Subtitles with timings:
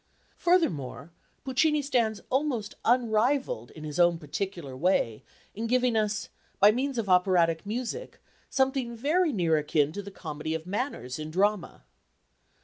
[0.37, 1.11] Furthermore,
[1.43, 7.07] Puccini stands almost unrivalled in his own particular way in giving us, by means of
[7.07, 8.19] operatic music,
[8.49, 11.83] something very near akin to the comedy of manners in drama.